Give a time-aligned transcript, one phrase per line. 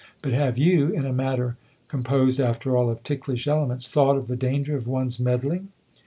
[0.23, 1.57] But have you in a matter
[1.87, 5.67] composed, after all, of ticklish elements thought of the danger of one's meddling